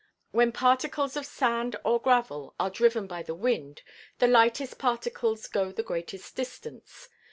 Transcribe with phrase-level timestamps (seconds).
[0.31, 3.83] When particles of sand or gravel are driven by the wind,
[4.17, 7.07] the lightest particles go the greatest distance.